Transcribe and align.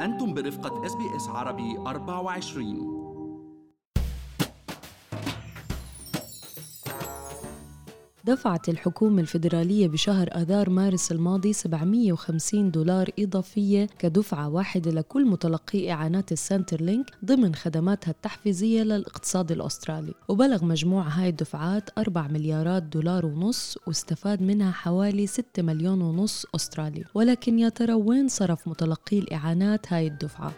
أنتم 0.00 0.34
برفقة 0.34 0.86
SBS 0.86 1.28
عربي 1.28 1.78
24 1.78 2.93
دفعت 8.26 8.68
الحكومة 8.68 9.20
الفيدرالية 9.20 9.88
بشهر 9.88 10.28
آذار 10.32 10.70
مارس 10.70 11.12
الماضي 11.12 11.52
750 11.52 12.70
دولار 12.70 13.10
إضافية 13.18 13.88
كدفعة 13.98 14.48
واحدة 14.48 14.90
لكل 14.90 15.24
متلقي 15.26 15.92
إعانات 15.92 16.32
ال 16.32 16.80
Centrelink 16.80 17.10
ضمن 17.24 17.54
خدماتها 17.54 18.10
التحفيزية 18.10 18.82
للاقتصاد 18.82 19.52
الأسترالي. 19.52 20.14
وبلغ 20.28 20.64
مجموع 20.64 21.02
هاي 21.02 21.28
الدفعات 21.28 21.98
4 21.98 22.28
مليارات 22.28 22.82
دولار 22.82 23.26
ونص 23.26 23.78
واستفاد 23.86 24.42
منها 24.42 24.72
حوالي 24.72 25.26
6 25.26 25.62
مليون 25.62 26.02
ونص 26.02 26.46
أسترالي. 26.54 27.04
ولكن 27.14 27.58
يا 27.58 27.68
ترى 27.68 27.94
وين 27.94 28.28
صرف 28.28 28.68
متلقي 28.68 29.18
الإعانات 29.18 29.92
هاي 29.92 30.06
الدفعة؟ 30.06 30.52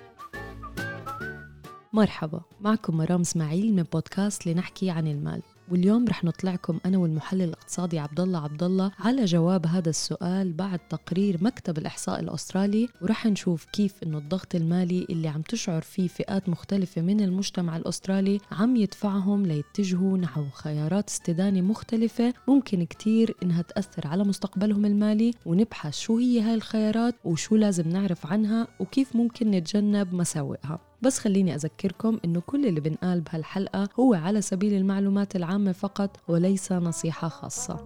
مرحبا 1.93 2.41
معكم 2.61 2.97
مرام 2.97 3.21
إسماعيل 3.21 3.75
من 3.75 3.83
بودكاست 3.83 4.47
لنحكي 4.47 4.91
عن 4.91 5.07
المال. 5.07 5.43
واليوم 5.71 6.09
رح 6.09 6.25
نطلعكم 6.25 6.81
أنا 6.87 6.99
والمحلل 6.99 7.43
الاقتصادي 7.43 7.99
عبد 7.99 8.21
الله 8.21 8.39
عبد 8.39 8.63
الله 8.63 8.93
على 8.99 9.25
جواب 9.25 9.67
هذا 9.67 9.91
السؤال 9.91 10.53
بعد 10.53 10.79
تقرير 10.79 11.45
مكتب 11.45 11.79
الإحصاء 11.79 12.21
الأسترالي 12.21 12.89
ورح 13.03 13.27
نشوف 13.27 13.65
كيف 13.65 14.03
إنه 14.03 14.19
الضغط 14.19 14.55
المالي 14.55 15.07
اللي 15.11 15.29
عم 15.29 15.43
تشعر 15.43 15.83
فيه 15.83 16.09
فئات 16.09 16.49
مختلفة 16.49 17.03
من 17.03 17.21
المجتمع 17.21 17.77
الأسترالي 17.77 18.41
عم 18.53 18.77
يدفعهم 18.77 19.47
ليتجهوا 19.47 20.19
نحو 20.19 20.45
خيارات 20.51 21.09
استدانة 21.09 21.61
مختلفة 21.61 22.35
ممكن 22.49 22.85
كتير 22.85 23.37
إنها 23.43 23.63
تأثر 23.63 24.07
على 24.07 24.25
مستقبلهم 24.25 24.85
المالي 24.85 25.35
ونبحث 25.47 25.99
شو 25.99 26.19
هي 26.19 26.41
هاي 26.41 26.55
الخيارات 26.55 27.15
وشو 27.25 27.57
لازم 27.57 27.89
نعرف 27.89 28.27
عنها 28.27 28.69
وكيف 28.81 29.17
ممكن 29.17 29.51
نتجنب 29.51 30.15
مساوئها. 30.15 30.79
بس 31.03 31.19
خليني 31.19 31.55
أذكركم 31.55 32.19
إنه 32.25 32.41
كل 32.41 32.67
اللي 32.67 32.81
بنقال 32.81 33.21
بهالحلقة 33.21 33.89
هو 34.01 34.15
على 34.15 34.41
سبيل 34.41 34.75
المعلومات 34.75 35.37
العامة 35.37 35.73
فقط 35.73 36.17
وليس 36.29 36.73
نصيحة 36.73 37.29
خاصة. 37.29 37.85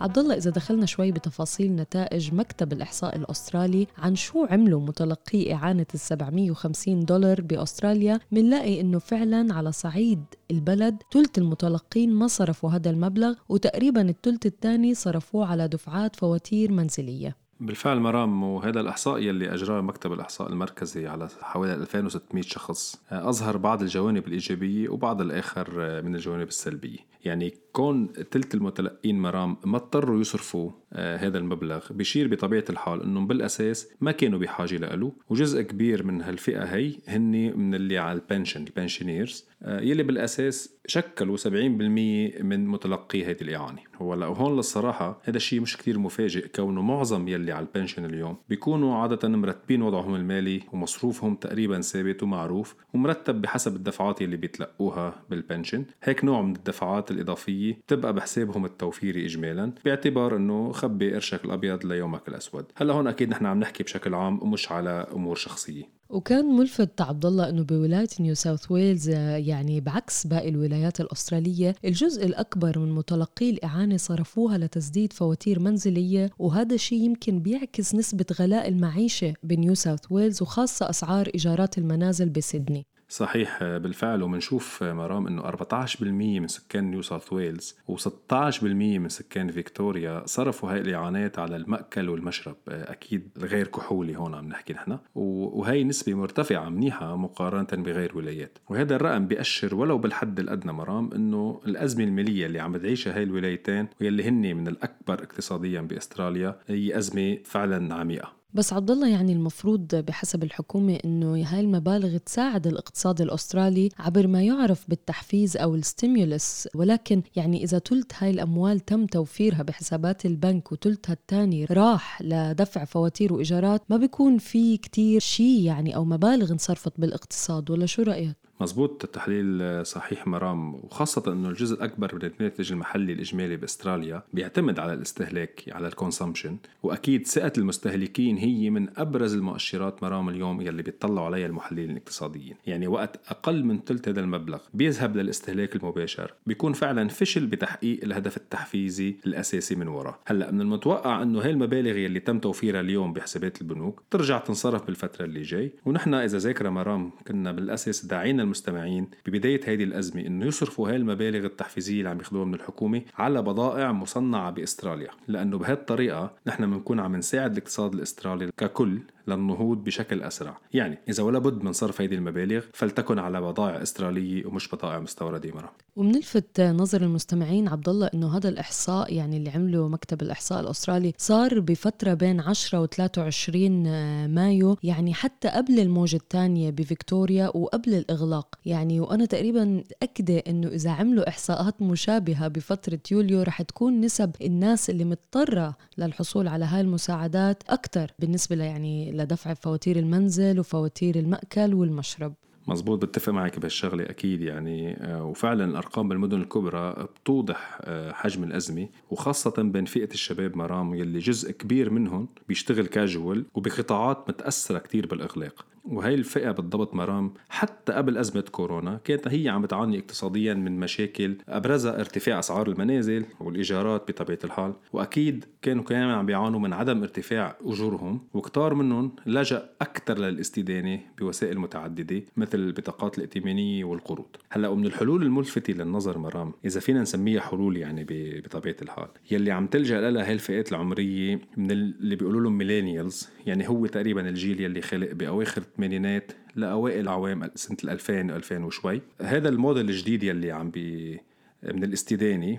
عبد 0.00 0.18
الله 0.18 0.36
إذا 0.36 0.50
دخلنا 0.50 0.86
شوي 0.86 1.12
بتفاصيل 1.12 1.76
نتائج 1.76 2.34
مكتب 2.34 2.72
الإحصاء 2.72 3.16
الأسترالي 3.16 3.86
عن 3.98 4.14
شو 4.14 4.44
عملوا 4.44 4.80
متلقي 4.80 5.54
إعانة 5.54 5.86
ال 5.94 6.00
750 6.00 7.04
دولار 7.04 7.40
بأستراليا 7.40 8.20
بنلاقي 8.32 8.80
إنه 8.80 8.98
فعلا 8.98 9.54
على 9.54 9.72
صعيد 9.72 10.24
البلد 10.50 10.96
ثلث 11.12 11.38
المتلقين 11.38 12.14
ما 12.14 12.26
صرفوا 12.26 12.70
هذا 12.70 12.90
المبلغ 12.90 13.34
وتقريبا 13.48 14.08
الثلث 14.08 14.46
الثاني 14.46 14.94
صرفوه 14.94 15.46
على 15.46 15.68
دفعات 15.68 16.16
فواتير 16.16 16.72
منزلية. 16.72 17.47
بالفعل 17.60 18.00
مرام 18.00 18.42
وهذا 18.42 18.80
الإحصاء 18.80 19.18
يلي 19.18 19.54
أجراه 19.54 19.80
مكتب 19.80 20.12
الإحصاء 20.12 20.48
المركزي 20.48 21.06
على 21.06 21.28
حوالي 21.42 21.74
2600 21.74 22.42
شخص. 22.42 23.00
أظهر 23.10 23.56
بعض 23.56 23.82
الجوانب 23.82 24.26
الإيجابية 24.26 24.88
وبعض 24.88 25.20
الآخر 25.20 25.70
من 26.02 26.14
الجوانب 26.14 26.48
السلبية. 26.48 26.98
يعني 27.28 27.54
كون 27.72 28.12
تلت 28.12 28.54
المتلقين 28.54 29.22
مرام 29.22 29.56
ما 29.64 29.76
اضطروا 29.76 30.20
يصرفوا 30.20 30.70
آه 30.92 31.16
هذا 31.16 31.38
المبلغ 31.38 31.92
بيشير 31.92 32.28
بطبيعة 32.28 32.64
الحال 32.70 33.02
إنهم 33.02 33.26
بالأساس 33.26 33.88
ما 34.00 34.12
كانوا 34.12 34.38
بحاجة 34.38 34.76
له 34.76 35.12
وجزء 35.28 35.62
كبير 35.62 36.06
من 36.06 36.22
هالفئة 36.22 36.64
هي 36.64 36.92
هن 37.08 37.58
من 37.58 37.74
اللي 37.74 37.98
على 37.98 38.18
ال 38.18 38.24
pension 38.24 38.64
ال 38.64 38.71
pensioners. 38.71 39.48
آه 39.62 39.80
يلي 39.80 40.02
بالأساس 40.02 40.78
شكلوا 40.86 41.36
70% 41.36 41.48
من 41.48 42.66
متلقي 42.66 43.24
هذه 43.24 43.42
الإعانة. 43.42 43.80
هو 44.02 44.14
هون 44.14 44.56
للصراحة 44.56 45.20
هذا 45.24 45.36
الشيء 45.36 45.60
مش 45.60 45.76
كتير 45.76 45.98
مفاجئ 45.98 46.48
كونه 46.48 46.82
معظم 46.82 47.28
يلي 47.28 47.52
على 47.52 47.66
ال 47.66 47.71
pension 47.71 48.04
اليوم 48.04 48.36
بيكونوا 48.48 48.96
عادة 48.96 49.28
مرتبين 49.28 49.82
وضعهم 49.82 50.14
المالي 50.14 50.62
ومصروفهم 50.72 51.34
تقريبا 51.34 51.80
ثابت 51.80 52.22
ومعروف 52.22 52.74
ومرتب 52.94 53.42
بحسب 53.42 53.76
الدفعات 53.76 54.20
يلي 54.20 54.36
بيتلقوها 54.36 55.22
بال 55.30 55.41
pension. 55.41 55.84
هيك 56.02 56.24
نوع 56.24 56.42
من 56.42 56.56
الدفعات 56.56 57.10
الإضافية 57.18 57.72
بتبقى 57.74 58.12
بحسابهم 58.14 58.64
التوفيري 58.64 59.26
إجمالا 59.26 59.72
باعتبار 59.84 60.36
أنه 60.36 60.72
خبي 60.72 61.14
قرشك 61.14 61.44
الأبيض 61.44 61.86
ليومك 61.86 62.28
الأسود. 62.28 62.64
هلأ 62.76 62.94
هون 62.94 63.06
أكيد 63.06 63.28
نحن 63.28 63.46
عم 63.46 63.60
نحكي 63.60 63.82
بشكل 63.82 64.14
عام 64.14 64.42
ومش 64.42 64.72
على 64.72 65.06
أمور 65.12 65.36
شخصية. 65.36 65.98
وكان 66.10 66.44
ملفت 66.44 67.00
عبد 67.00 67.26
الله 67.26 67.48
إنه 67.48 67.62
بولاية 67.62 68.08
نيو 68.20 68.34
ساوث 68.34 68.70
ويلز 68.70 69.08
يعني 69.08 69.80
بعكس 69.80 70.26
باقي 70.26 70.48
الولايات 70.48 71.00
الأسترالية 71.00 71.74
الجزء 71.84 72.26
الأكبر 72.26 72.78
من 72.78 72.92
متلقي 72.92 73.50
الإعانة 73.50 73.96
صرفوها 73.96 74.58
لتسديد 74.58 75.12
فواتير 75.12 75.60
منزلية 75.60 76.30
وهذا 76.38 76.74
الشيء 76.74 77.02
يمكن 77.02 77.40
بيعكس 77.40 77.94
نسبة 77.94 78.26
غلاء 78.40 78.68
المعيشة 78.68 79.34
بنيو 79.42 79.74
ساوث 79.74 80.00
ويلز 80.10 80.42
وخاصة 80.42 80.90
أسعار 80.90 81.26
إيجارات 81.26 81.78
المنازل 81.78 82.28
بسيدني. 82.28 82.86
صحيح 83.08 83.64
بالفعل. 83.64 84.22
ومنشوف 84.22 84.82
مرام 84.82 85.26
إنه 85.26 85.42
14% 85.42 86.02
من 86.02 86.48
سكان 86.48 86.90
نيو 86.90 87.02
ساوث 87.02 87.32
ويلز 87.32 87.76
و16% 87.90 88.62
من 88.62 89.08
سكان 89.08 89.50
فيكتوريا 89.50 90.22
صرفوا 90.26 90.72
هاي 90.72 90.80
الإعانات 90.80 91.38
على 91.38 91.56
المأكل 91.56 92.08
والمشرب. 92.08 92.56
أكيد 92.68 93.28
غير 93.38 93.66
كحولي 93.66 94.16
هون 94.16 94.34
عم 94.34 94.48
نحكي 94.48 94.72
نحن. 94.72 94.98
وهي 95.14 95.84
نسبة 95.84 96.14
مرتفعة 96.14 96.68
منيحة 96.68 97.16
مقارنة 97.16 97.82
بغير 97.84 98.18
ولايات 98.18 98.58
وهذا 98.68 98.96
الرقم 98.96 99.26
بيأشر 99.26 99.74
ولو 99.74 99.98
بالحد 99.98 100.40
الأدنى 100.40 100.72
مرام 100.72 101.10
إنه 101.12 101.60
الأزمة 101.66 102.04
المالية 102.04 102.46
اللي 102.46 102.60
عم 102.60 102.76
تعيشها 102.76 103.16
هاي 103.16 103.22
الولايتين 103.22 103.88
واللي 104.00 104.28
هن 104.28 104.56
من 104.56 104.68
الأكبر 104.68 105.14
اقتصاديا 105.14 105.80
بأستراليا 105.80 106.58
هي 106.66 106.98
أزمة 106.98 107.38
فعلا 107.44 107.94
عميقة. 107.94 108.37
بس 108.54 108.72
عبد 108.72 108.90
الله 108.90 109.08
يعني 109.08 109.32
المفروض 109.32 109.94
بحسب 109.94 110.42
الحكومة 110.42 110.98
إنه 111.04 111.42
هاي 111.46 111.60
المبالغ 111.60 112.16
تساعد 112.16 112.66
الاقتصاد 112.66 113.20
الأسترالي 113.20 113.88
عبر 113.98 114.26
ما 114.26 114.42
يعرف 114.42 114.84
بالتحفيز 114.88 115.56
أو 115.56 115.74
ال 115.74 115.84
stimulus 115.84 116.68
ولكن 116.74 117.22
يعني 117.36 117.64
إذا 117.64 117.78
ثلث 117.78 118.06
هاي 118.18 118.30
الأموال 118.30 118.80
تم 118.80 119.06
توفيرها 119.06 119.62
بحسابات 119.62 120.26
البنك 120.26 120.72
وثلثها 120.72 121.12
الثاني 121.12 121.64
راح 121.64 122.22
لدفع 122.22 122.84
فواتير 122.84 123.32
وإيجارات 123.32 123.82
ما 123.90 123.96
بيكون 123.96 124.38
في 124.38 124.76
كتير 124.76 125.20
شيء 125.20 125.62
يعني 125.62 125.96
أو 125.96 126.04
مبالغ 126.04 126.52
انصرفت 126.52 127.00
بالاقتصاد 127.00 127.70
ولا 127.70 127.86
شو 127.86 128.02
رأيك؟ 128.02 128.47
مزبوط 128.60 129.04
التحليل 129.04 129.86
صحيح 129.86 130.26
مرام 130.26 130.74
وخاصة 130.74 131.32
أنه 131.32 131.48
الجزء 131.48 131.76
الأكبر 131.76 132.14
من 132.14 132.30
الناتج 132.40 132.72
المحلي 132.72 133.12
الإجمالي 133.12 133.56
بأستراليا 133.56 134.22
بيعتمد 134.32 134.78
على 134.78 134.92
الاستهلاك 134.92 135.64
على 135.72 135.88
ال 135.88 135.94
consumption 135.94 136.56
وأكيد 136.82 137.26
ثقة 137.26 137.52
المستهلكين 137.58 138.36
هي 138.36 138.70
من 138.70 138.88
أبرز 138.96 139.34
المؤشرات 139.34 140.02
مرام 140.02 140.28
اليوم 140.28 140.60
يلي 140.60 140.82
بيطلعوا 140.82 141.26
عليها 141.26 141.46
المحللين 141.46 141.90
الاقتصاديين. 141.90 142.56
يعني 142.66 142.86
وقت 142.86 143.20
أقل 143.28 143.64
من 143.64 143.80
ثلث 143.80 144.08
هذا 144.08 144.20
المبلغ 144.20 144.58
بيذهب 144.74 145.16
للاستهلاك 145.16 145.76
المباشر 145.76 146.34
بيكون 146.46 146.72
فعلا 146.72 147.08
فشل 147.08 147.46
بتحقيق 147.46 148.04
الهدف 148.04 148.36
التحفيزي 148.36 149.16
الأساسي 149.26 149.74
من 149.74 149.88
وراء 149.88 150.18
هلأ 150.26 150.50
من 150.50 150.60
المتوقع 150.60 151.22
أنه 151.22 151.40
هاي 151.40 151.50
المبالغ 151.50 151.96
يلي 151.96 152.20
تم 152.20 152.38
توفيرها 152.38 152.80
اليوم 152.80 153.12
بحسابات 153.12 153.62
البنوك 153.62 154.02
ترجع 154.10 154.38
تنصرف 154.38 154.86
بالفترة 154.86 155.24
اللي 155.24 155.42
جاي 155.42 155.72
ونحن 155.86 156.14
إذا 156.14 156.38
ذاكرة 156.38 156.68
مرام 156.68 157.10
كنا 157.28 157.52
بالأساس 157.52 158.06
داعينا 158.06 158.44
المستمعين 158.48 159.08
ببداية 159.26 159.60
هذه 159.66 159.84
الأزمة 159.84 160.26
إنه 160.26 160.46
يصرفوا 160.46 160.88
هاي 160.88 160.96
المبالغ 160.96 161.44
التحفيزية 161.44 161.98
اللي 161.98 162.08
عم 162.08 162.18
ياخذوها 162.18 162.44
من 162.44 162.54
الحكومة 162.54 163.02
على 163.18 163.42
بضائع 163.42 163.92
مصنعة 163.92 164.50
بأستراليا 164.50 165.10
لأنه 165.28 165.58
بهالطريقة 165.58 166.32
نحن 166.46 166.70
بنكون 166.70 167.00
عم 167.00 167.16
نساعد 167.16 167.52
الاقتصاد 167.52 167.94
الأسترالي 167.94 168.50
ككل 168.56 168.98
للنهوض 169.28 169.84
بشكل 169.84 170.22
أسرع. 170.22 170.58
يعني 170.74 170.98
إذا 171.08 171.22
ولا 171.22 171.38
بد 171.38 171.62
من 171.64 171.72
صرف 171.72 172.00
هذه 172.00 172.14
المبالغ 172.14 172.64
فلتكن 172.72 173.18
على 173.18 173.40
بضائع 173.40 173.82
استرالية 173.82 174.46
ومش 174.46 174.68
بضائع 174.68 174.98
مستوردة 174.98 175.50
مرة 175.54 175.72
وبنلفت 175.96 176.60
نظر 176.60 177.02
المستمعين 177.02 177.68
عبد 177.68 177.88
الله 177.88 178.10
إنه 178.14 178.36
هذا 178.36 178.48
الإحصاء 178.48 179.12
يعني 179.14 179.36
اللي 179.36 179.50
عمله 179.50 179.88
مكتب 179.88 180.22
الإحصاء 180.22 180.60
الأسترالي 180.60 181.12
صار 181.18 181.60
بفترة 181.60 182.14
بين 182.14 182.40
10 182.40 182.80
و 182.80 182.86
23 182.86 184.26
مايو 184.26 184.76
يعني 184.82 185.14
حتى 185.14 185.48
قبل 185.48 185.80
الموجة 185.80 186.16
الثانية 186.16 186.70
بفيكتوريا 186.70 187.50
وقبل 187.56 187.94
الإغلاق. 187.94 188.54
يعني 188.66 189.00
وأنا 189.00 189.24
تقريبا 189.24 189.64
متأكدة 189.64 190.38
إنه 190.38 190.68
إذا 190.68 190.90
عملوا 190.90 191.28
إحصاءات 191.28 191.82
مشابهة 191.82 192.48
بفترة 192.48 193.00
يوليو 193.10 193.42
رح 193.42 193.62
تكون 193.62 194.00
نسب 194.00 194.30
الناس 194.42 194.90
اللي 194.90 195.04
مضطرة 195.04 195.76
للحصول 195.98 196.48
على 196.48 196.64
هاي 196.64 196.80
المساعدات 196.80 197.62
أكثر 197.68 198.12
بالنسبة 198.18 198.56
يعني 198.64 199.12
لدفع 199.18 199.54
فواتير 199.54 199.96
المنزل 199.98 200.60
وفواتير 200.60 201.16
المأكل 201.16 201.74
والمشرب. 201.74 202.34
مزبوط 202.68 203.04
بتفق 203.04 203.32
معك 203.32 203.58
بهالشغلة 203.58 204.04
أكيد 204.04 204.42
يعني. 204.42 204.96
وفعلا 205.20 205.64
الأرقام 205.64 206.08
بالمدن 206.08 206.40
الكبرى 206.40 207.08
بتوضح 207.22 207.80
حجم 208.10 208.44
الأزمة 208.44 208.88
وخاصة 209.10 209.62
بين 209.62 209.84
فئة 209.84 210.10
الشباب 210.10 210.56
مرام 210.56 210.94
يلي 210.94 211.18
جزء 211.18 211.50
كبير 211.52 211.90
منهم 211.90 212.28
بيشتغل 212.48 212.86
كاجوال 212.86 213.44
وبقطاعات 213.54 214.24
متأثرة 214.28 214.78
كتير 214.78 215.06
بالإغلاق. 215.06 215.66
وهي 215.88 216.14
الفئة 216.14 216.50
بالضبط 216.50 216.94
مرام 216.94 217.34
حتى 217.48 217.92
قبل 217.92 218.18
أزمة 218.18 218.40
كورونا 218.40 219.00
كانت 219.04 219.28
هي 219.28 219.48
عم 219.48 219.62
بتعاني 219.62 219.98
اقتصاديا 219.98 220.54
من 220.54 220.80
مشاكل 220.80 221.36
أبرزها 221.48 222.00
ارتفاع 222.00 222.38
أسعار 222.38 222.68
المنازل 222.68 223.24
والإيجارات 223.40 224.10
بطبيعة 224.10 224.38
الحال. 224.44 224.72
وأكيد 224.92 225.44
كانوا 225.62 225.84
كمان 225.84 226.08
عم 226.08 226.26
بيعانوا 226.26 226.60
من 226.60 226.72
عدم 226.72 227.02
ارتفاع 227.02 227.56
أجورهم 227.64 228.20
وكتار 228.34 228.74
منهم 228.74 229.12
لجأ 229.26 229.70
أكثر 229.80 230.18
للاستدانة 230.18 231.00
بوسائل 231.18 231.58
متعددة 231.58 232.22
مثل 232.36 232.58
البطاقات 232.58 233.18
الائتمانية 233.18 233.84
والقروض. 233.84 234.26
هلأ 234.50 234.68
ومن 234.68 234.86
الحلول 234.86 235.22
الملفتة 235.22 235.72
للنظر 235.72 236.18
مرام 236.18 236.52
إذا 236.64 236.80
فينا 236.80 237.02
نسميها 237.02 237.40
حلول 237.40 237.76
يعني 237.76 238.06
بطبيعة 238.44 238.76
الحال 238.82 239.08
يلي 239.30 239.50
عم 239.50 239.66
تلجأ 239.66 240.10
لها 240.10 240.26
هاي 240.26 240.32
الفئات 240.32 240.72
العمرية 240.72 241.40
من 241.56 241.70
اللي 241.70 242.16
بيقولوا 242.16 242.40
لهم 242.40 242.58
millennials 242.58 243.28
يعني 243.46 243.68
هو 243.68 243.86
تقريبا 243.86 244.28
الجيل 244.28 244.60
يلي 244.60 244.80
خلق 244.82 245.12
بأواخر 245.12 245.62
الثمانينات 245.78 246.32
لأوائل 246.56 247.08
عوام 247.08 247.50
سنة 247.54 247.76
2000 247.84 248.20
2000 248.20 248.64
وشوي. 248.64 249.02
هذا 249.20 249.48
الموديل 249.48 249.88
الجديد 249.88 250.22
يلي 250.22 250.50
عم 250.50 250.70
بي 250.70 251.20
من 251.62 251.84
الاستدانة 251.84 252.58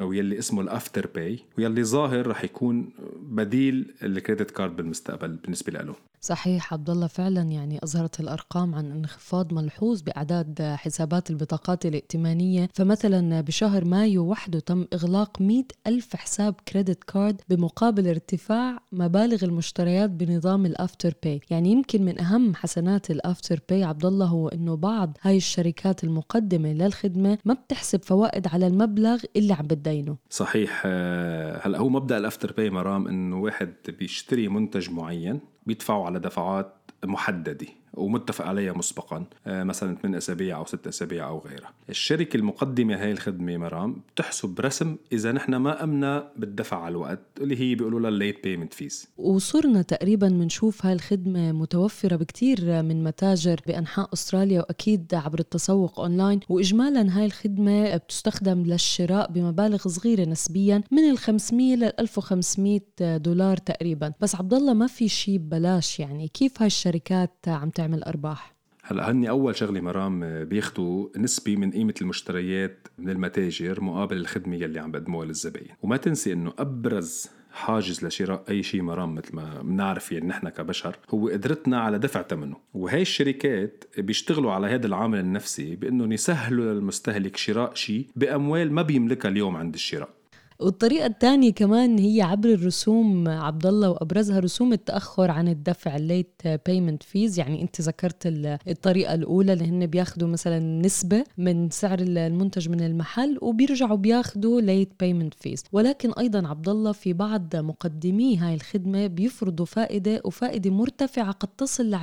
أو 0.00 0.12
يلي 0.12 0.38
اسمه 0.38 0.60
ال 0.62 1.06
Afterpay 1.14 1.38
ويلي 1.58 1.84
ظاهر 1.84 2.26
رح 2.26 2.44
يكون 2.44 2.90
بديل 3.22 3.94
ال 4.02 4.09
credit 4.09 4.50
card 4.50 4.76
بالمستقبل 4.76 5.36
بالنسبة 5.36 5.72
له. 5.72 5.94
صحيح 6.22 6.72
عبد 6.72 6.90
الله 6.90 7.06
فعلا 7.06 7.42
يعني 7.42 7.80
أظهرت 7.82 8.20
الأرقام 8.20 8.74
عن 8.74 8.90
انخفاض 8.90 9.54
ملحوظ 9.54 10.02
بأعداد 10.02 10.62
حسابات 10.62 11.30
البطاقات 11.30 11.86
الائتمانية. 11.86 12.68
فمثلا 12.74 13.40
بشهر 13.40 13.84
مايو 13.84 14.24
وحده 14.24 14.60
تم 14.60 14.86
إغلاق 14.94 15.40
100 15.42 15.64
ألف 15.86 16.16
حساب 16.16 16.54
credit 16.68 17.04
card 17.04 17.40
بمقابل 17.48 18.08
ارتفاع 18.08 18.82
مبالغ 18.92 19.44
المشتريات 19.44 20.10
بنظام 20.10 20.66
ال 20.66 21.14
Afterpay. 21.24 21.40
يعني 21.50 21.72
يمكن 21.72 22.04
من 22.04 22.20
أهم 22.20 22.54
حسنات 22.54 23.10
ال 23.10 23.60
Afterpay 23.68 23.84
عبد 23.84 24.06
الله 24.06 24.26
هو 24.26 24.48
أنه 24.48 24.76
بعض 24.76 25.18
هاي 25.22 25.36
الشركات 25.36 26.04
المقدمة 26.04 26.72
للخدمة 26.72 27.38
ما 27.44 27.54
بتحسب 27.54 28.02
فوائد 28.04 28.46
على 28.46 28.66
المبلغ 28.66 29.22
اللي 29.36 29.52
عم 29.52 29.66
بتدينه 29.80 30.16
صحيح 30.30 30.82
آه، 30.86 31.66
هلأ 31.66 31.78
هو 31.78 31.88
مبدأ 31.88 32.18
ال 32.18 32.52
Afterpay 32.52 32.70
مرام 32.70 33.08
أنه 33.08 33.40
واحد 33.40 33.74
بيشتري 33.88 34.48
منتج 34.48 34.90
معين 34.90 35.40
بيدفعوا 35.66 36.06
على 36.06 36.18
دفعات 36.18 36.74
محددة. 37.04 37.66
ومتفق 37.94 38.46
عليها 38.46 38.72
مسبقا 38.72 39.24
آه، 39.46 39.64
مثلا 39.64 39.96
8 39.96 40.18
أسابيع 40.18 40.56
أو 40.56 40.64
6 40.64 40.88
أسابيع 40.88 41.28
أو 41.28 41.38
غيرها. 41.38 41.72
الشركة 41.88 42.36
المقدمة 42.36 42.94
هاي 43.02 43.12
الخدمة 43.12 43.56
مرام 43.56 43.96
بتحسب 44.14 44.60
رسم 44.60 44.96
إذا 45.12 45.32
نحن 45.32 45.56
ما 45.56 45.84
أمنا 45.84 46.32
بالدفع 46.36 46.76
على 46.76 46.92
الوقت 46.92 47.20
اللي 47.40 47.60
هي 47.60 47.74
بيقولوا 47.74 48.00
لها 48.00 48.08
ال 48.08 48.15
late 48.15 48.44
payment 48.44 48.74
fees 48.74 49.08
وصرنا 49.18 49.82
تقريبا 49.82 50.28
بنشوف 50.28 50.86
هاي 50.86 50.92
الخدمة 50.92 51.52
متوفرة 51.52 52.16
بكثير 52.16 52.82
من 52.82 53.04
متاجر 53.04 53.60
بأنحاء 53.66 54.08
أستراليا 54.12 54.60
وأكيد 54.60 55.14
عبر 55.14 55.38
التسوق 55.38 56.00
أونلاين. 56.00 56.40
واجمالا 56.48 57.18
هاي 57.18 57.26
الخدمة 57.26 57.96
بتستخدم 57.96 58.62
للشراء 58.62 59.32
بمبالغ 59.32 59.88
صغيرة 59.88 60.24
نسبيا 60.24 60.82
من 60.90 61.10
ال 61.10 61.18
500 61.18 61.76
لل 61.76 61.92
1500 62.00 62.80
دولار 63.16 63.56
تقريبا. 63.56 64.12
بس 64.20 64.34
عبد 64.34 64.54
الله 64.54 64.74
ما 64.74 64.86
في 64.86 65.08
شيء 65.08 65.38
ببلاش 65.38 66.00
يعني. 66.00 66.28
كيف 66.28 66.58
هاي 66.62 66.66
الشركات 66.66 67.36
عم 67.46 67.70
تعمل 67.80 68.02
أرباح؟ 68.02 68.54
هلا 68.82 69.10
هني 69.10 69.30
أول 69.30 69.56
شغلة 69.56 69.80
مرام 69.80 70.44
بياخذوا 70.44 71.08
نسبة 71.16 71.56
من 71.56 71.70
قيمة 71.70 71.94
المشتريات 72.02 72.88
من 72.98 73.10
المتاجر 73.10 73.80
مقابل 73.80 74.16
الخدمة 74.16 74.56
يلي 74.56 74.80
عم 74.80 74.90
بقدموها 74.90 75.26
للزباين. 75.26 75.68
وما 75.82 75.96
تنسي 75.96 76.32
إنه 76.32 76.52
أبرز 76.58 77.30
حاجز 77.52 78.04
لشراء 78.04 78.44
أي 78.48 78.62
شيء 78.62 78.82
مرام 78.82 79.14
مثل 79.14 79.36
ما 79.36 79.62
بنعرف 79.62 80.12
يعني 80.12 80.26
نحن 80.26 80.48
كبشر 80.48 80.96
هو 81.10 81.28
قدرتنا 81.28 81.80
على 81.80 81.98
دفع 81.98 82.22
ثمنه 82.22 82.56
وهي 82.74 83.02
الشركات 83.02 83.84
بيشتغلوا 83.98 84.52
على 84.52 84.66
هذا 84.66 84.86
العامل 84.86 85.18
النفسي 85.18 85.76
بإنهم 85.76 86.12
يسهلوا 86.12 86.74
للمستهلك 86.74 87.36
شراء 87.36 87.74
شيء 87.74 88.06
بأموال 88.16 88.72
ما 88.72 88.82
بيملكها 88.82 89.28
اليوم 89.28 89.56
عند 89.56 89.74
الشراء. 89.74 90.19
والطريقة 90.60 91.06
الثانية 91.06 91.52
كمان 91.52 91.98
هي 91.98 92.22
عبر 92.22 92.48
الرسوم 92.48 93.28
عبد 93.28 93.66
الله 93.66 93.90
وأبرزها 93.90 94.38
رسوم 94.38 94.72
التأخر 94.72 95.30
عن 95.30 95.48
الدفع 95.48 95.96
ال 95.96 96.05
late 96.05 96.42
payment 96.66 97.02
fees 97.02 97.38
يعني 97.38 97.62
أنت 97.62 97.80
ذكرت 97.80 98.22
الطريقة 98.68 99.14
الأولى 99.14 99.52
اللي 99.52 99.64
هن 99.64 99.86
بياخذوا 99.86 100.28
مثلا 100.28 100.58
نسبة 100.58 101.24
من 101.38 101.70
سعر 101.70 101.98
المنتج 102.00 102.68
من 102.68 102.80
المحل 102.80 103.38
وبيرجعوا 103.42 103.96
بياخذوا 103.96 104.60
late 104.60 104.92
payment 105.00 105.34
fees 105.34 105.64
ولكن 105.72 106.12
أيضا 106.12 106.48
عبد 106.48 106.68
الله 106.68 106.92
في 106.92 107.12
بعض 107.12 107.56
مقدمي 107.56 108.38
هاي 108.38 108.54
الخدمة 108.54 109.06
بيفرضوا 109.06 109.66
فائدة 109.66 110.20
وفائدة 110.24 110.70
مرتفعة 110.70 111.32
قد 111.32 111.48
تصل 111.48 111.90
ل 111.90 111.98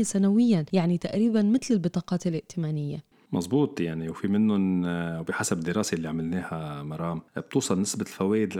20% 0.00 0.02
سنويا 0.02 0.64
يعني 0.72 0.98
تقريبا 0.98 1.42
مثل 1.42 1.74
البطاقات 1.74 2.26
الائتمانية. 2.26 3.15
مزبوط 3.32 3.80
يعني 3.80 4.08
وفي 4.08 4.28
منهم 4.28 4.82
وبحسب 5.20 5.60
دراسة 5.60 5.94
اللي 5.94 6.08
عملناها 6.08 6.82
مرام 6.82 7.22
بتوصل 7.36 7.80
نسبة 7.80 8.02
الفوائد 8.02 8.56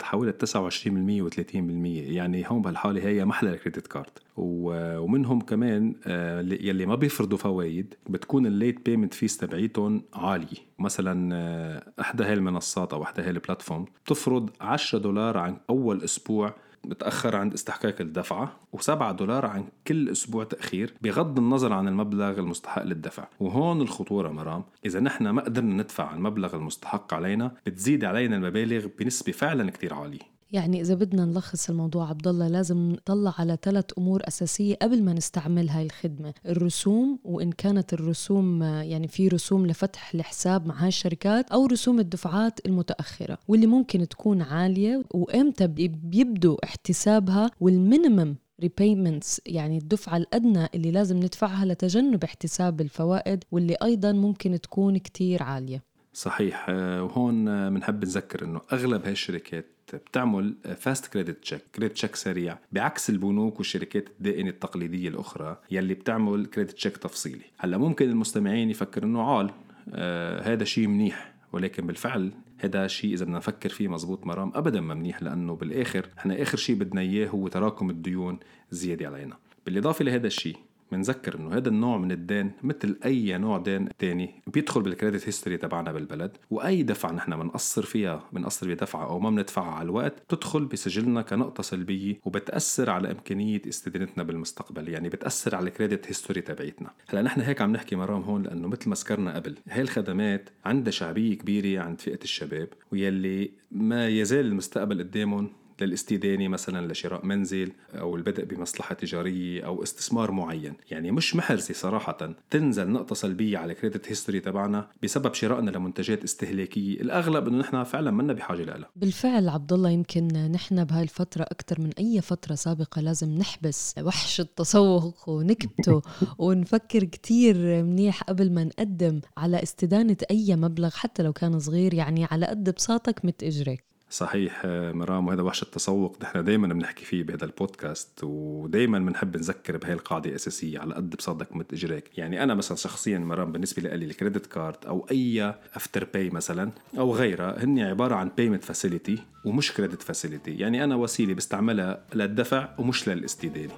لحوالي 0.00 0.32
29% 0.32 1.30
و30% 1.30 1.54
يعني 1.84 2.44
هون 2.48 2.62
بهالحالة 2.62 3.08
هي 3.08 3.24
محل 3.24 3.50
ال 3.50 3.55
credit 3.55 3.86
card. 3.86 4.10
ومنهم 4.36 5.40
كمان 5.40 5.94
آه، 6.06 6.40
يلي 6.40 6.86
ما 6.86 6.94
بيفرضوا 6.94 7.38
فوائد 7.38 7.94
بتكون 8.08 8.46
ال 8.46 8.54
late 8.54 8.84
payment 8.86 9.14
fees 9.14 9.36
تبعيتهم 9.36 10.02
عالية. 10.14 10.74
مثلا 10.78 11.34
آه، 11.34 11.92
إحدى 12.00 12.24
هاي 12.24 12.32
المنصات 12.32 12.92
أو 12.92 13.02
إحدى 13.02 13.22
هاي 13.22 13.30
ال 13.30 13.36
platform 13.36 13.84
بتفرض 14.04 14.50
10 14.60 14.98
دولار 14.98 15.38
عن 15.38 15.56
أول 15.70 16.02
أسبوع 16.04 16.54
بتأخر 16.86 17.36
عند 17.36 17.52
استحقاق 17.52 17.94
الدفعة 18.00 18.60
و7 18.76 18.90
دولار 18.90 19.46
عن 19.46 19.64
كل 19.86 20.08
أسبوع 20.08 20.44
تأخير 20.44 20.94
بغض 21.02 21.38
النظر 21.38 21.72
عن 21.72 21.88
المبلغ 21.88 22.38
المستحق 22.38 22.82
للدفع. 22.82 23.26
وهون 23.40 23.80
الخطورة 23.80 24.28
مرام. 24.28 24.64
إذا 24.86 25.00
نحن 25.00 25.28
ما 25.28 25.42
قدرنا 25.42 25.82
ندفع 25.82 26.14
المبلغ 26.14 26.56
المستحق 26.56 27.14
علينا 27.14 27.54
بتزيد 27.66 28.04
علينا 28.04 28.36
المبالغ 28.36 28.86
بنسبة 28.98 29.32
فعلا 29.32 29.70
كتير 29.70 29.94
عالية. 29.94 30.33
يعني 30.54 30.80
إذا 30.80 30.94
بدنا 30.94 31.24
نلخص 31.24 31.70
الموضوع 31.70 32.08
عبد 32.08 32.28
الله 32.28 32.48
لازم 32.48 32.92
نطلع 32.92 33.34
على 33.38 33.58
ثلاث 33.62 33.84
أمور 33.98 34.22
أساسية 34.28 34.74
قبل 34.82 35.02
ما 35.02 35.12
نستعمل 35.12 35.68
هاي 35.68 35.86
الخدمة. 35.86 36.34
الرسوم 36.46 37.18
وإن 37.24 37.52
كانت 37.52 37.92
الرسوم 37.92 38.62
يعني 38.62 39.08
في 39.08 39.28
رسوم 39.28 39.66
لفتح 39.66 40.14
الحساب 40.14 40.66
مع 40.66 40.82
هاي 40.82 40.88
الشركات 40.88 41.50
أو 41.50 41.66
رسوم 41.66 42.00
الدفعات 42.00 42.66
المتأخرة 42.66 43.38
واللي 43.48 43.66
ممكن 43.66 44.08
تكون 44.08 44.42
عالية 44.42 45.02
وإمتى 45.10 45.66
بيبدوا 45.66 46.64
احتسابها 46.64 47.50
وال 47.60 47.77
minimum 47.77 48.36
repayments 48.60 49.40
يعني 49.46 49.78
الدفعة 49.78 50.16
الأدنى 50.16 50.68
اللي 50.74 50.90
لازم 50.90 51.16
ندفعها 51.16 51.64
لتجنب 51.64 52.24
احتساب 52.24 52.80
الفوائد 52.80 53.44
واللي 53.52 53.76
أيضا 53.82 54.12
ممكن 54.12 54.60
تكون 54.60 54.98
كتير 54.98 55.42
عالية. 55.42 55.82
صحيح. 56.12 56.68
وهون 56.68 57.44
بنحب 57.70 58.04
نذكر 58.04 58.44
إنه 58.44 58.60
أغلب 58.72 59.04
هاي 59.04 59.12
الشركات 59.12 59.73
بتعمل 59.92 60.54
fast 60.76 61.06
credit 61.06 61.42
check 61.42 61.60
credit 61.74 61.92
check 61.92 62.16
سريع 62.16 62.58
بعكس 62.72 63.10
البنوك 63.10 63.58
والشركات 63.58 64.08
الدائنة 64.08 64.50
التقليدية 64.50 65.08
الأخرى 65.08 65.58
يلي 65.70 65.94
بتعمل 65.94 66.46
credit 66.46 66.70
check 66.70 66.96
تفصيلي. 66.96 67.44
هلأ 67.58 67.78
ممكن 67.78 68.08
المستمعين 68.10 68.70
يفكروا 68.70 69.08
إنه 69.08 69.22
عال 69.22 69.50
آه 69.94 70.52
هذا 70.52 70.64
شيء 70.64 70.86
منيح 70.86 71.34
ولكن 71.52 71.86
بالفعل 71.86 72.32
هذا 72.58 72.86
شيء 72.86 73.14
إذا 73.14 73.24
بدنا 73.24 73.36
نفكر 73.38 73.68
فيه 73.68 73.88
مزبوط 73.88 74.26
مرام 74.26 74.52
ابدا 74.54 74.80
ما 74.80 74.94
منيح 74.94 75.22
لأنه 75.22 75.54
بالآخر 75.56 76.06
إحنا 76.18 76.42
آخر 76.42 76.58
شيء 76.58 76.76
بدنا 76.76 77.00
إياه 77.00 77.28
هو 77.28 77.48
تراكم 77.48 77.90
الديون 77.90 78.38
زيادة 78.70 79.06
علينا. 79.06 79.36
بالإضافة 79.66 80.04
لهذا 80.04 80.26
الشيء 80.26 80.56
بنذكر 80.96 81.38
إنه 81.38 81.56
هذا 81.56 81.68
النوع 81.68 81.98
من 81.98 82.12
الدين 82.12 82.52
مثل 82.62 82.98
أي 83.04 83.38
نوع 83.38 83.58
دين 83.58 83.88
تاني 83.98 84.42
بيدخل 84.46 84.82
بال 84.82 84.93
credit 84.93 85.28
history 85.28 85.56
تبعنا 85.56 85.92
بالبلد 85.92 86.36
وأي 86.50 86.82
دفعة 86.82 87.12
نحن 87.12 87.36
بنقصر 87.36 87.82
فيها 87.82 88.24
بنقصر 88.32 88.74
بدفعة 88.74 89.06
أو 89.06 89.18
ما 89.18 89.30
بندفعها 89.30 89.74
على 89.74 89.86
الوقت 89.86 90.22
بتدخل 90.28 90.64
بسجلنا 90.64 91.22
كنقطة 91.22 91.62
سلبية 91.62 92.20
وبتأثر 92.24 92.90
على 92.90 93.10
إمكانية 93.10 93.62
استدانتنا 93.68 94.22
بالمستقبل 94.22 94.88
يعني 94.88 95.08
بتأثر 95.08 95.54
على 95.54 95.68
ال 95.68 95.73
credit 95.73 96.06
history 96.06 96.40
تبعتنا 96.40 96.90
هلأ 97.08 97.22
نحن 97.22 97.40
هيك 97.40 97.60
عم 97.60 97.72
نحكي 97.72 97.96
مرام 97.96 98.22
هون 98.22 98.42
لأنه 98.42 98.68
مثل 98.68 98.88
ما 98.88 98.94
ذكرنا 98.94 99.34
قبل 99.34 99.54
هاي 99.68 99.80
الخدمات 99.80 100.50
عندها 100.64 100.90
شعبية 100.90 101.38
كبيرة 101.38 101.82
عند 101.82 102.00
فئة 102.00 102.22
الشباب 102.22 102.68
ويلي 102.92 103.50
ما 103.70 104.08
يزال 104.08 104.46
المستقبل 104.46 104.98
قدامهم 104.98 105.50
للاستدانة 105.80 106.48
مثلا 106.48 106.92
لشراء 106.92 107.26
منزل 107.26 107.72
أو 107.94 108.16
البدء 108.16 108.44
بمصلحة 108.44 108.94
تجارية 108.94 109.66
أو 109.66 109.82
استثمار 109.82 110.30
معين. 110.30 110.74
يعني 110.90 111.10
مش 111.10 111.36
محرزة 111.36 111.74
صراحة. 111.74 112.34
تنزل 112.50 112.90
نقطة 112.90 113.14
سلبية 113.14 113.58
على 113.58 113.74
كريدت 113.74 114.08
هيستوري 114.08 114.40
تبعنا 114.40 114.88
بسبب 115.02 115.34
شرائنا 115.34 115.70
لمنتجات 115.70 116.24
استهلاكية. 116.24 117.00
الأغلب 117.00 117.48
أنه 117.48 117.58
نحن 117.58 117.84
فعلا 117.84 118.10
منا 118.10 118.32
بحاجة 118.32 118.62
لها. 118.62 118.90
بالفعل 118.96 119.48
عبد 119.48 119.72
الله 119.72 119.90
يمكن 119.90 120.28
نحن 120.28 120.84
بهاي 120.84 121.02
الفترة 121.02 121.42
أكثر 121.42 121.80
من 121.80 121.90
أي 121.98 122.20
فترة 122.20 122.54
سابقة 122.54 123.00
لازم 123.00 123.28
نحبس 123.38 123.94
وحش 124.02 124.40
التسوق 124.40 125.28
ونكبته 125.28 126.02
ونفكر 126.38 127.04
كتير 127.04 127.82
منيح 127.82 128.22
قبل 128.22 128.52
ما 128.52 128.64
نقدم 128.64 129.20
على 129.36 129.62
استدانة 129.62 130.16
أي 130.30 130.56
مبلغ 130.56 130.90
حتى 130.90 131.22
لو 131.22 131.32
كان 131.32 131.58
صغير 131.58 131.94
يعني 131.94 132.24
على 132.24 132.46
قد 132.46 132.70
بساطك 132.70 133.24
مت 133.24 133.42
إجرك 133.42 133.93
صحيح 134.10 134.62
مرام 134.66 135.26
وهذا 135.26 135.42
وحش 135.42 135.62
التسوق 135.62 136.16
نحن 136.22 136.44
دائما 136.44 136.68
بنحكي 136.68 137.04
فيه 137.04 137.22
بهذا 137.22 137.44
البودكاست 137.44 138.20
ودائما 138.22 138.98
بنحب 138.98 139.36
نذكر 139.36 139.76
بهي 139.76 139.92
القاعدة 139.92 140.30
الأساسية 140.30 140.78
على 140.78 140.94
قد 140.94 141.16
بساطك 141.16 141.56
مد 141.56 141.72
إجريك. 141.72 142.18
يعني 142.18 142.42
أنا 142.42 142.54
مثلا 142.54 142.76
شخصيا 142.76 143.18
مرام 143.18 143.52
بالنسبة 143.52 143.82
لي 143.82 144.04
ال 144.04 144.10
credit 144.10 144.46
card 144.46 144.86
أو 144.86 145.06
أي 145.10 145.54
Afterpay 145.74 146.30
مثلا 146.30 146.70
أو 146.98 147.14
غيرها 147.14 147.64
هن 147.64 147.78
عبارة 147.78 148.14
عن 148.14 148.30
payment 148.36 148.64
facility 148.64 149.18
ومش 149.44 149.72
credit 149.72 150.02
facility 150.02 150.50
يعني 150.50 150.84
أنا 150.84 150.96
وسيلة 150.96 151.34
بستعملها 151.34 152.04
للدفع 152.14 152.68
ومش 152.78 153.08
للاستدانة. 153.08 153.74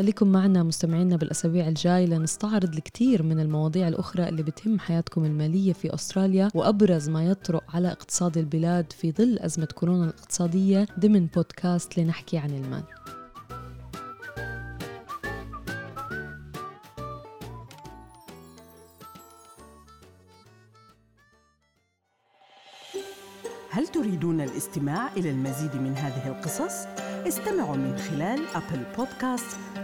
خليكم 0.00 0.32
معنا 0.32 0.62
مستمعينا 0.62 1.16
بالأسابيع 1.16 1.68
الجاي 1.68 2.06
لنستعرض 2.06 2.74
الكثير 2.74 3.22
من 3.22 3.40
المواضيع 3.40 3.88
الأخرى 3.88 4.28
اللي 4.28 4.42
بتهم 4.42 4.78
حياتكم 4.78 5.24
المالية 5.24 5.72
في 5.72 5.94
أستراليا 5.94 6.50
وأبرز 6.54 7.08
ما 7.08 7.24
يطرأ 7.24 7.64
على 7.68 7.92
اقتصاد 7.92 8.38
البلاد 8.38 8.92
في 8.92 9.12
ظل 9.12 9.38
أزمة 9.38 9.68
كورونا 9.74 10.04
الاقتصادية 10.04 10.86
ضمن 11.00 11.26
بودكاست 11.26 11.98
لنحكي 11.98 12.38
عن 12.38 12.50
المال 12.50 12.84
هل 23.72 23.88
تريدون 23.88 24.40
الاستماع 24.40 25.12
إلى 25.12 25.30
المزيد 25.30 25.76
من 25.76 25.96
هذه 25.96 26.28
القصص؟ 26.28 26.86
استمعوا 27.26 27.76
من 27.76 27.96
خلال 27.96 28.40
Apple 28.54 28.82
Podcast، 28.96 29.56